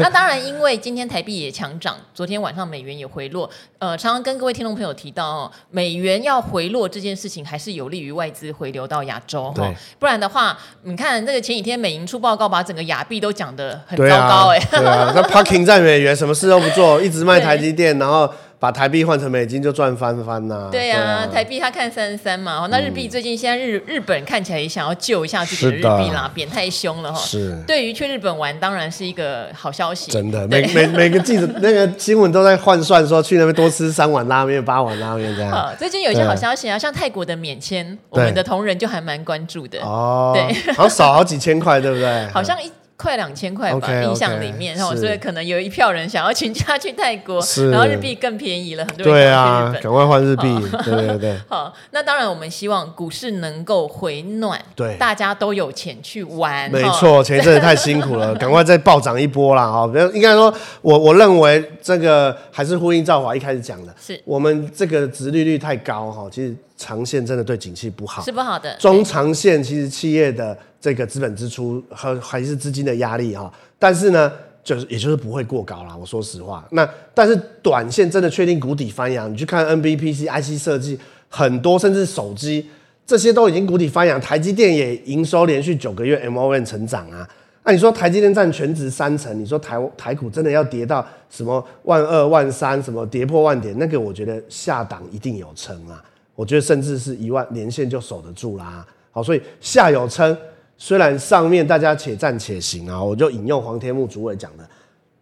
[0.00, 3.48] 那当然，因为今天台币也强涨，昨天晚上美元也回落，
[3.78, 9.22] 呃，常常跟各位听众朋友提到哦，美元要回落这件事情还是有利于外资回流到亚。
[9.28, 14.58] 州哈，不然的话，你看这个前几天美银出报告，把整个亚币都讲得很糟糕哎。
[14.70, 18.28] 对啊，那 parking 在美元，什么事都不做，一直卖台积电，然后。
[18.60, 20.68] 把台币换成美金就赚翻翻呐、啊！
[20.72, 27.20] 对呀、啊啊，台币它看三十三嘛，那日币最近现在日日本看起来也想要救一下自己的日币啦，贬太凶了哈。
[27.20, 30.10] 是，对于去日本玩当然是一个好消息。
[30.10, 35.52] 真的，每每每个记者那个新闻都在换算说去那边多吃三碗拉面、八碗拉面这样。
[35.52, 39.78] 好， 最近有一些好消息啊，像泰国的免签，我们的同仁就还蛮关注的。
[39.82, 42.26] 哦，对，好像少好几千块，对不对？
[42.34, 42.68] 好像一。
[42.98, 47.40] 快两千块吧，okay, 印象里面，然后所以可能有一票人想要请假去泰国，
[47.70, 51.38] 然后日币更便宜了，很多人对啊，赶快换日币，对对对。
[51.48, 59.70] 好，那当然我们希望股市能够回暖，对，大家都有钱去玩，没错，前一阵子太辛苦了， 赶快再暴涨一波啦！
[59.70, 64.20] 哈，应该说，我我认为这个还是呼应赵华一开始讲的，是。
[64.24, 68.74] 我们这个殖利率太高哈，其实长线真的对景气不好，是不好的。
[68.74, 75.96] 中长线其实企业的这个资本支出和还是资金的压力哈，但是呢，就是也就是不会过高啦。
[75.96, 80.98] 我说实话，那但是短线真的确定谷底翻扬，你去看 NBPC、IC 设计
[81.28, 82.68] 很多，甚至手机
[83.06, 87.28] 这些都已经谷底翻扬，台积电也营收连续九个月 MON 成长啊。
[87.64, 96.02] 那你说台积电占全值三成，你说台台股真的要跌到什么万二万三，什么跌破万点，那个我觉得下档一定有撑啊。
[96.34, 98.86] 我觉得甚至是一万年线就守得住啦。
[99.10, 100.34] 好，所以下有撑，
[100.78, 103.02] 虽然上面大家且战且行啊。
[103.02, 104.66] 我就引用黄天木主委讲的，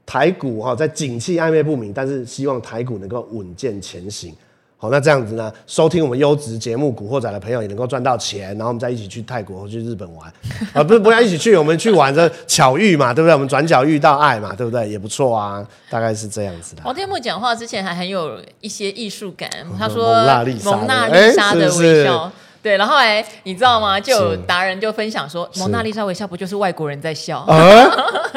[0.04, 4.32] 台股哈在景气暧昧不明，但是希望台股能够稳健前行。
[4.78, 10.30] 好，那这样子呢，收听我们优质节目《古惑仔》的朋友也能够赚到钱，然后我们再一起去泰国或去日本玩
[10.74, 13.32] 啊，不是不要一起去，我们去玩这巧遇嘛，对不对？
[13.32, 14.86] 我们转角遇到爱嘛，对不对？
[14.86, 16.82] 也不错啊，大概是这样子的。
[16.82, 19.48] 黄天木讲话之前还很有一些艺术感，
[19.78, 20.14] 他说
[20.62, 22.24] 蒙娜丽莎的微笑。
[22.24, 22.32] 欸
[22.66, 24.00] 对，然后哎，你知道吗？
[24.00, 27.38] 就有达人就分享说，蒙娜丽莎微笑不就是外国人在笑？
[27.42, 27.56] 啊，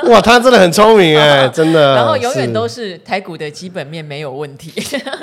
[0.04, 1.96] 哇，他真的很聪明哎， 真的。
[1.96, 4.72] 然后永远都是台股的基本面没有问题。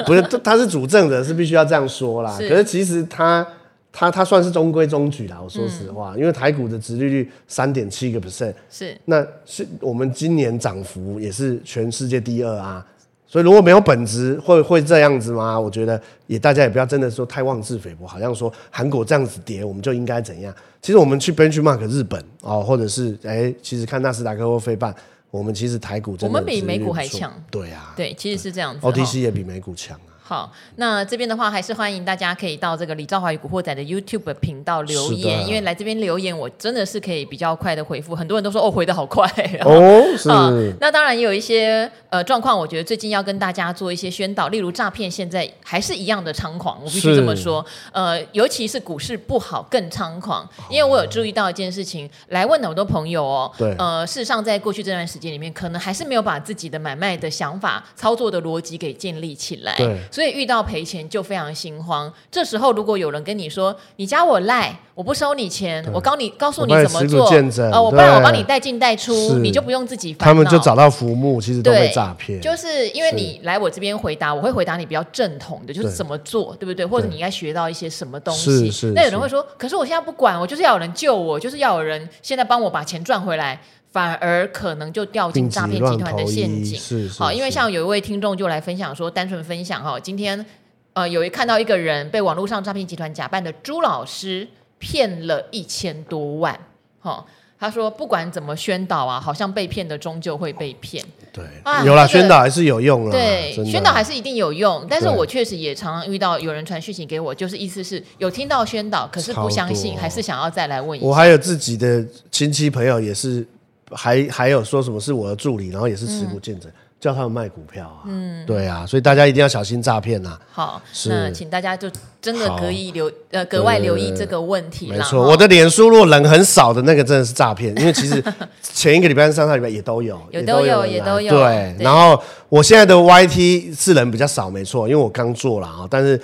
[0.05, 2.37] 不是，他是主政者，是必须要这样说啦。
[2.37, 3.47] 可是其实他
[3.93, 5.39] 他他算是中规中矩啦。
[5.41, 12.85] 我说实话，因为台股的殖利率三点七个 percent，是那是我们今年涨幅也是全世界第二啊。
[13.29, 15.59] 所以如果没有本质，会会这样子吗？
[15.59, 20.55] 我觉得也大家也不要真的说太妄自菲薄，好像说韩国这样子跌，我们就应该怎样？
[20.81, 24.95] 其实我们去 benchmark 日本哦，或者是哎，其实看纳斯达克或费半，
[25.31, 27.33] 我们其实台股真的我们比美股还强。
[27.51, 28.87] 对啊，对，其实是这样子。
[28.87, 30.15] OTC 也比美股强啊。
[30.29, 38.13] 好，那这边的话还是欢迎大家可以到这个李兆华与古惑仔的 YouTube 频道留言，因为来这边留言我真的是可以比较快的回复。
[38.13, 39.25] 很多人都说哦，回的好快
[39.61, 40.75] 哦， 是、嗯。
[40.81, 47.65] 那当然也有一些呃状况，我觉得最近要跟大家做一些宣导，例如诈骗现在还是一样的猖狂，我必须这么说。
[47.93, 59.97] 呃，尤其是股市不好更猖狂，因为我有注意到一件事情，来问很多朋友哦，对，呃，事实上在过去这段时间里面，可能还是没有把自己的买卖的想法、操作的逻辑给建立起来，对。
[60.17, 62.11] 所以遇到赔钱就非常心慌。
[62.31, 67.29] 这时候如果有人跟你说：“你加我赖，我不收你钱，我告你，告诉你怎么做。
[67.71, 70.25] 呃”我不然我帮你带进带出，你就不用自己烦恼。
[70.25, 72.41] 他们就找到浮木，其实都被诈骗。
[72.41, 76.87] 就是因为你来我这边回答，我会回答你比较正统的，就是怎么做，对不对？
[76.87, 78.73] 或者你应该学到一些什么东西。
[78.95, 83.61] 那有人会说：“可是我现在不管，我就是要有人救我，就是要有人现在帮我把钱赚回来。”
[83.97, 86.79] 反而可能就掉进诈骗集团的陷阱。
[86.79, 87.19] 是是。
[87.19, 90.45] 好，因为像有一位听众就来分享说，单纯分享哈，今天。
[90.93, 96.59] 呃，有一看到一个人被网络上诈骗集团假扮的朱老师骗了一千多万，
[97.01, 97.25] 哈、哦，
[97.61, 101.05] 他说不管怎么宣导啊，好像被骗的终究会被骗。
[101.35, 103.11] 对，啊、有啦，那个、宣导还是有用了。
[103.11, 111.07] 对，宣导还是一定有用，但是我确实也常常遇到有人传讯息给我，就是意思是有听到宣导，可是不相信，还是想要再来问一下。
[111.07, 113.47] 我还有自己的亲戚朋友也是，
[113.91, 116.71] 还还有说什么是我的助理，然后也是持股见证。
[116.71, 120.37] 嗯叫他们卖股票啊，嗯，对啊，所以大家一定要小心诈骗呐。
[120.51, 121.89] 好，那请大家就
[122.23, 124.89] 真的可以留呃格外留意这个问题。
[124.89, 128.21] 没错，我的脸书如果人很少的那个真的是诈骗，因为其实
[128.63, 131.31] 前一个礼拜、上上礼拜也都有，也都有，也都有。
[131.31, 136.19] 对，然后我现在的 YT 是人比较少，没错，因为我刚做了啊，但是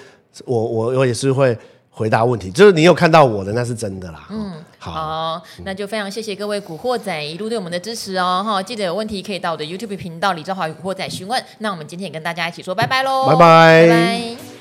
[0.47, 1.57] 我我我也是会
[1.95, 4.27] 回答问题，就是你有看到我的那是真的啦。
[4.31, 4.53] 嗯。
[4.79, 11.41] 好，好，那就非常谢谢各位古惑仔一路对我们的支持哦，哈，记得有问题可以到我的 YouTube 频道李兆华与古惑仔询问。
[11.59, 14.52] 那我们今天也跟大家一起说拜拜喽，拜拜，拜拜。